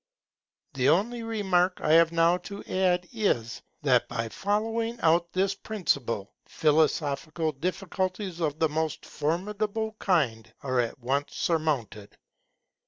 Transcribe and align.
The 0.73 0.89
only 0.89 1.21
remark 1.21 1.79
I 1.79 1.91
have 1.91 2.11
now 2.11 2.37
to 2.37 2.63
add 2.63 3.07
is, 3.11 3.61
that 3.83 4.09
by 4.09 4.29
following 4.29 4.99
out 5.01 5.31
this 5.31 5.53
principle, 5.53 6.33
philosophical 6.47 7.51
difficulties 7.51 8.39
of 8.39 8.57
the 8.57 8.67
most 8.69 9.05
formidable 9.05 9.95
kind 9.99 10.51
are 10.63 10.79
at 10.79 10.97
once 10.97 11.35
surmounted. 11.35 12.17